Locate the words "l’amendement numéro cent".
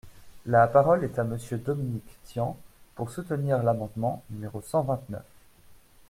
3.61-4.81